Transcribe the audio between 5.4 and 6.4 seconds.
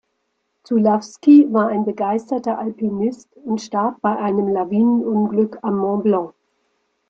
am Mont Blanc.